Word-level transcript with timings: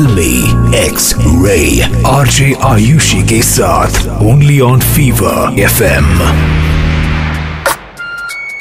फिल्मी 0.00 0.76
X 0.76 1.14
ray 1.18 1.60
RJ 2.08 2.52
Ayushi 2.64 3.22
के 3.28 3.40
साथ 3.42 4.06
ओनली 4.24 4.58
ऑन 4.66 4.80
फीवर 4.94 5.58
एफएम 5.60 6.06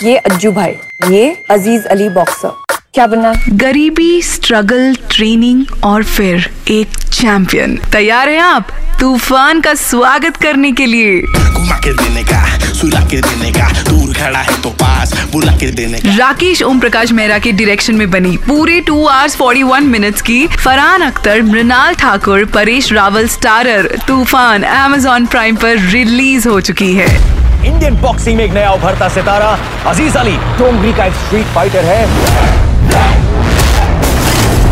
ये 0.04 0.17
अज्जू 0.17 0.52
भाई, 0.52 0.75
ये 1.12 1.36
अज़ीज़ 1.52 1.88
अली 1.88 2.09
बॉक्सर 2.09 2.59
क्या 2.93 3.05
बनना? 3.07 3.31
गरीबी 3.49 4.21
स्ट्रगल 4.21 4.95
ट्रेनिंग 5.11 5.83
और 5.85 6.03
फिर 6.03 6.49
एक 6.71 6.97
चैंपियन 7.13 7.75
तैयार 7.91 8.29
हैं 8.29 8.41
आप? 8.41 8.67
तूफ़ान 8.99 9.59
का 9.61 9.73
स्वागत 9.73 10.38
करने 10.38 10.71
के 10.71 10.85
लिए। 10.85 11.20
घुमा 11.21 11.77
के 11.77 11.93
देने 11.93 12.23
का 12.23 12.73
सुला 12.73 12.99
के 13.02 13.21
देने 13.21 13.52
का 13.52 13.67
दूर 13.89 14.13
खड़ा 14.13 14.39
है 14.39 14.61
तो 14.61 14.70
पास 14.81 15.13
बुला 15.31 15.52
के 15.57 15.71
देने 15.71 15.99
का। 15.99 16.15
राकेश 16.17 16.61
ओम 16.63 16.79
प्रकाश 16.79 17.11
मेहरा 17.11 17.38
के 17.39 17.52
डायरेक्शन 17.52 17.95
में 17.95 18.09
बनी। 18.11 18.35
पूरे 18.47 18.80
टू 18.81 19.05
आवर्स 19.08 19.35
41 19.35 19.83
मिनट्स 19.88 20.21
की 20.21 20.45
Farhan 20.47 21.02
Akhtar 21.02 21.41
Mrunal 21.41 21.95
Thakur 21.95 22.45
Paresh 22.55 22.91
Rawal 22.94 23.27
starrer 23.27 23.97
Toofaan 24.08 24.63
Amazon 24.63 25.25
Prime 25.25 25.55
पर 25.55 25.77
रिलीज़ 25.91 26.47
हो 26.47 26.59
चुकी 26.61 26.94
है। 26.94 27.08
इंडियन 27.66 28.02
बॉक्सिंग 28.02 28.38
में 28.38 28.44
एक 28.45 28.53
नया 28.53 28.71
उभरता 28.71 29.09
सितारा। 29.09 29.58
अज़ीज़ 29.91 30.17
अली 30.17 30.35
डोंगरी 30.59 30.94
का 30.94 31.05
एक 31.05 31.13
स्ट्रीट 31.25 31.45
फाइटर 31.55 31.85
है। 31.85 32.67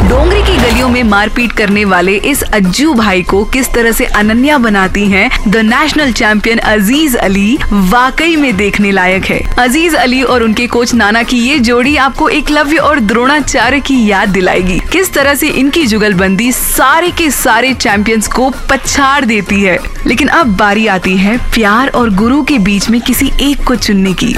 डोंगरी 0.09 0.41
की 0.41 0.58
गलियों 0.58 0.89
में 0.89 1.03
मारपीट 1.03 1.52
करने 1.52 1.85
वाले 1.85 2.16
इस 2.16 2.41
अज्जू 2.44 2.94
भाई 2.94 3.21
को 3.21 3.45
किस 3.45 3.73
तरह 3.73 3.91
से 3.91 4.05
अनन्या 4.05 4.58
बनाती 4.58 5.05
हैं, 5.05 5.30
the 5.48 5.58
national 5.58 6.12
champion 6.12 6.58
Aziz 6.58 7.17
Ali 7.17 7.58
वाकई 7.72 8.35
में 8.35 8.58
देखने 8.58 8.91
लायक 8.91 9.25
है। 9.25 9.39
अज़ीज़ 9.59 9.95
अली 9.95 10.22
और 10.23 10.44
उनके 10.44 10.67
कोच 10.67 10.94
नाना 10.94 11.23
की 11.23 11.38
ये 11.38 11.59
जोड़ी 11.59 11.95
आपको 11.98 12.30
एकलव्य 12.30 12.77
और 12.77 12.99
द्रोणाचार्य 12.99 13.80
की 13.80 14.08
याद 14.08 14.30
दिलाएगी। 14.30 14.80
किस 14.92 15.14
तरह 15.14 15.36
से 15.36 15.47
इनकी 15.47 15.86
जुगलबंदी 15.86 16.52
सारे 16.52 17.11
के 17.11 17.31
सारे 17.31 17.73
चैंपियंस 17.73 18.27
को 18.27 18.49
पछाड़ 18.49 19.25
देती 19.25 19.61
है। 19.61 19.80
लेकिन 20.08 20.27
अब 20.27 20.55
बारी 20.58 20.88
आती 20.88 21.17
है 21.17 21.38
प्यार 21.38 21.88
और 21.88 22.09
गुरु 22.09 22.44
के 22.44 22.59
बीच 22.59 22.89
में 22.89 23.02
किसी 23.02 23.31
एक 23.42 23.64
को 23.64 23.75
चुनने 23.75 24.14
की। 24.14 24.33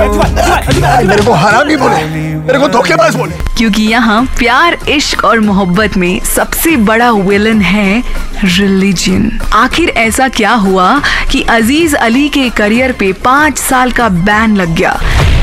मेरे 0.00 1.22
को 1.22 1.32
हरामी 1.32 1.76
बोले। 1.76 2.04
मेरे 2.36 2.58
को 2.58 2.68
धोखेबाज 2.68 3.16
बोले। 3.16 3.34
क्योंकि 3.56 3.82
यहाँ 3.82 4.22
प्यार 4.38 4.76
इश्क 4.88 5.24
और 5.24 5.40
मोहब्बत 5.40 5.96
में 5.96 6.20
सबसे 6.24 6.76
बड़ा 6.88 7.10
विलन 7.10 7.60
है 7.60 8.02
रिलीजन। 8.44 9.30
आखिर 9.54 9.88
ऐसा 9.88 10.28
क्या 10.28 10.52
हुआ 10.52 11.00
कि 11.32 11.42
अज़ीज़ 11.50 11.96
अली 11.96 12.28
के 12.28 12.48
करियर 12.50 12.92
पे 12.92 13.12
पाँच 13.24 13.58
साल 13.58 13.92
का 13.92 14.08
बैन 14.08 14.56
लग 14.56 14.74
गया? 14.74 14.90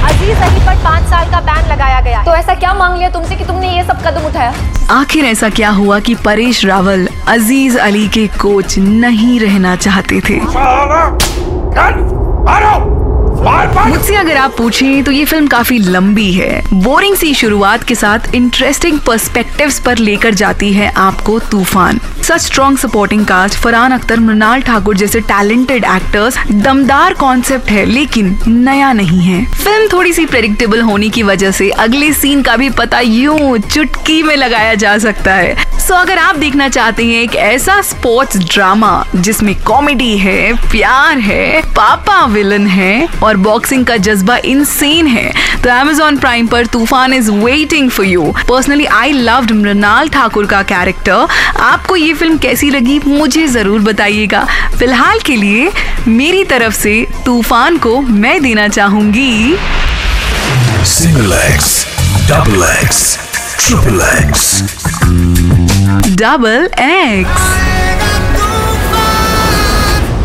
अज़ीज़ 0.07 0.39
अली 0.39 0.65
पर 0.65 0.83
पाँच 0.83 1.09
साल 1.09 1.31
का 1.31 1.39
बैन 1.41 1.71
लगाया 1.71 2.01
गया। 2.01 2.23
तो 2.23 2.35
ऐसा 2.35 2.55
क्या 2.55 2.73
मांग 2.73 2.97
लिया 2.97 3.09
तुमसे 3.09 3.35
कि 3.35 3.45
तुमने 3.45 3.75
ये 3.77 3.83
सब 3.83 4.01
कदम 4.07 4.27
उठाया? 4.27 4.53
आखिर 4.91 5.25
ऐसा 5.25 5.49
क्या 5.49 5.69
हुआ 5.69 5.99
कि 5.99 6.15
परेश 6.15 6.65
रावल 6.65 7.07
अज़ीज़ 7.27 7.77
अली 7.77 8.07
के 8.07 8.27
कोच 8.41 8.77
नहीं 8.77 9.39
रहना 9.39 9.75
चाहते 9.75 10.19
थे? 10.19 10.39
मुझसे 14.07 14.19
अगर 14.19 14.37
आप 14.37 14.55
पूछें 14.57 15.03
तो 15.03 15.11
ये 15.11 15.23
फ़िल्म 15.25 15.47
काफ़ी 15.47 15.77
लंबी 15.79 16.31
है। 16.33 16.61
बोरिंग 16.73 17.15
सी 17.15 17.33
शुरुआत 17.33 17.83
के 17.83 17.95
साथ 17.95 18.33
इंटरेस्टिंग 18.35 18.99
पर्सपेक्टिव्स 19.07 19.79
पर 19.85 19.97
लेकर 19.97 20.33
जाती 20.33 20.71
है 20.73 20.91
आपको 20.97 21.37
Toofaan. 21.51 21.99
Such 22.27 22.41
strong 22.41 22.77
supporting 22.77 23.25
cast 23.25 23.57
Farhan 23.59 23.91
Akhtar 23.91 24.19
Mrunal 24.19 24.61
Thakur 24.61 24.95
जैसे 24.97 25.19
टैलेंटेड 25.27 25.83
एक्टर्स 25.85 26.37
दमदार 26.47 27.13
कॉन्सेप्ट 27.13 27.69
है 27.71 27.85
लेकिन 27.85 28.35
नया 28.47 28.91
नहीं 28.93 29.21
है। 29.21 29.43
फ़िल्म 29.53 29.87
थोड़ी 29.93 30.11
सी 30.13 30.25
प्रेडिक्टेबल 30.25 30.81
होने 30.81 31.09
की 31.09 31.23
वजह 31.23 31.51
से 31.51 31.69
अगले 31.79 32.11
सीन 32.13 32.41
का 32.41 32.55
भी 32.57 32.69
पता 32.79 32.99
यूँ 32.99 33.57
चुटकी 33.59 34.21
में 34.23 34.35
लगाया 34.35 34.73
जा 34.75 34.97
सकता 34.97 35.33
है। 35.33 35.55
सो 35.77 35.93
so, 35.93 35.99
अगर 35.99 36.17
आप 36.17 36.35
देखना 36.35 36.67
चाहते 36.69 37.05
हैं 37.05 37.21
एक 37.21 37.35
ऐसा 37.35 37.81
स्पोर्ट्स 37.81 38.37
ड्रामा 38.45 39.05
जिसमें 39.15 39.55
कॉमेडी 39.63 40.17
है 40.17 40.53
प्यार 40.71 41.19
है 41.19 41.61
पापा 41.75 42.23
विलन 42.25 42.67
है 42.67 43.07
और 43.23 43.37
बॉक्सिंग 43.47 43.85
का 43.85 43.97
जज्बा 43.99 44.37
इनसेन 44.45 45.07
है 45.07 45.31
तो 45.57 45.69
Amazon 45.69 46.19
प्राइम 46.19 46.47
पर 46.47 46.65
Toofaan 46.65 47.13
is 47.13 47.31
waiting 47.31 47.89
for 47.89 48.05
you 48.05 48.33
personally 48.49 48.85
I 48.85 49.11
loved 49.11 49.51
Mrunal 49.53 50.09
Thakur 50.09 50.45
का 50.45 50.61
कैरेक्टर 50.65 51.27
आपको 51.61 51.95
ये 51.95 52.13
फ़िल्म 52.17 52.37
कैसी 52.37 52.69
लगी 52.69 52.99
मुझे 52.99 53.45
ज़रूर 53.47 53.81
बताइएगा। 53.81 54.45
फ़िलहाल 54.77 55.19
के 55.25 55.35
लिए 55.35 55.71
मेरी 56.09 56.43
तरफ़ 56.45 56.73
से 56.75 56.95
तूफ़ान 57.25 57.77
को 57.77 57.99
मैं 58.01 58.41
देना 58.43 58.67
चाहूँगी। 58.69 59.55
Single 60.87 61.33
X 61.33 61.85
double 62.29 62.63
X 62.63 63.17
triple 63.59 64.01
X 64.07 64.43
double 66.17 66.69
X 66.81 67.41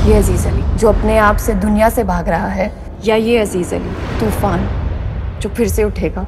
ये 0.07 0.17
अज़ीज़ 0.17 0.47
अली 0.49 0.63
जो 0.79 0.89
अपने 0.89 1.19
आप 1.21 1.37
से 1.37 1.55
दुनिया 1.57 1.89
से 1.91 2.05
भाग 2.05 2.29
रहा 2.29 2.49
है 2.51 2.73
या 3.05 3.17
ये 3.17 3.39
अज़ीज़ 3.39 3.75
अली 3.75 4.19
तूफ़ान 4.21 4.69
जो 5.43 5.49
फिर 5.57 5.69
से 5.69 5.85
उठेगा? 5.85 6.27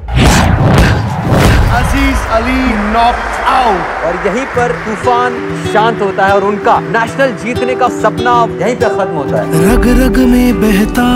अज़ीज़ 1.75 2.27
अली 2.31 2.61
नॉक 2.91 3.15
आउट 3.47 4.05
और 4.05 4.15
यहीं 4.27 4.45
पर 4.45 4.71
तूफ़ान 4.85 5.33
शांत 5.73 6.01
होता 6.01 6.25
है 6.25 6.33
और 6.33 6.43
उनका 6.43 6.79
नेशनल 6.79 7.31
जीतने 7.43 7.75
का 7.75 7.87
सपना 7.87 8.35
यहीं 8.61 8.75
पे 8.75 8.85
खत्म 8.85 9.15
होता 9.15 9.41
है। 9.41 9.63
रग 9.65 9.87
रग 10.01 10.17
में 10.17 10.61
बहता 10.61 11.07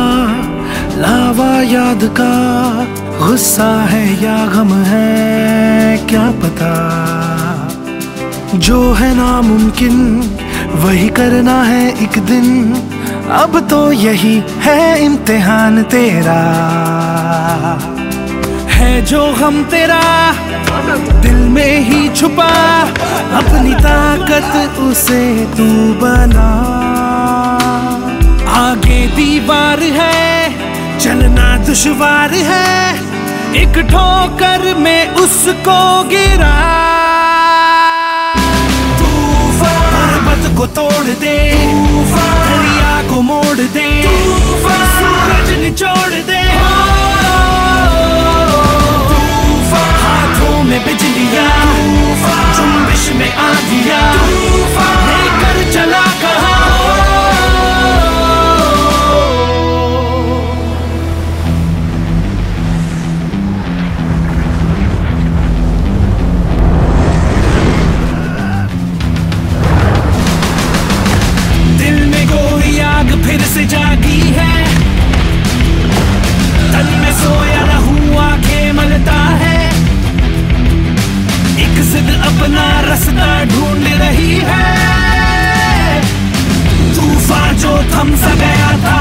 लावा 0.97 1.61
याद 1.61 2.03
का 2.19 2.33
गुस्सा 3.19 3.69
है 3.85 4.03
या 4.23 4.37
गम 4.45 4.73
है 4.83 5.97
क्या 6.09 6.27
पता? 6.43 6.73
जो 8.55 8.93
है 8.93 9.15
नामुमकिन 9.15 9.97
वही 10.75 11.09
करना 11.09 11.61
है 11.63 11.87
एक 12.03 12.19
दिन। 12.25 12.73
अब 13.31 13.59
तो 13.69 13.91
यही 13.91 14.43
है 14.61 15.05
इम्तिहान 15.05 15.83
तेरा। 15.83 16.39
जो 19.01 19.21
हम 19.33 19.63
तेरा 19.63 20.01
दिल 21.21 21.37
में 21.49 21.79
ही 21.81 22.09
छुपा, 22.15 22.49
अपनी 23.37 23.73
ताकत 23.75 24.79
उसे 24.79 25.23
तू 25.57 25.67
बना। 26.01 26.49
आगे 28.57 28.99
दीवार 29.15 29.79
है 29.97 30.99
चलना 30.99 31.47
दुश्वार 31.65 32.33
है, 32.49 32.93
एक 33.55 33.79
ठोकर 33.91 34.73
में 34.77 35.15
उसको 35.15 35.79
गिरा। 36.09 36.55
तूफ़ान 38.99 40.55
को 40.57 40.65
तोड़ 40.75 41.05
दे, 41.05 41.37
दरिया 42.45 43.01
को 43.09 43.21
मोड़ 43.21 43.57
दे। 43.57 43.89
सूरज 44.03 45.08
अपना 82.29 82.65
रास्ता 82.81 83.27
ढूंढ 83.45 83.85
रही 84.01 84.33
है। 84.47 84.65
तूफ़ान 86.95 87.57
जो 87.57 87.71
थम 87.93 88.09
सा 88.17 88.33
गया 88.35 88.71
था, 88.83 88.97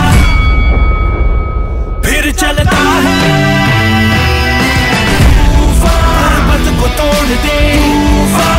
फिर 2.04 2.30
चलता 2.34 2.82
है। 3.04 3.16
तूफ़ान 5.48 6.64
को 6.80 6.86
तोड़ 6.98 7.26
दे। 7.26 7.58
तूफ़ान 7.76 8.57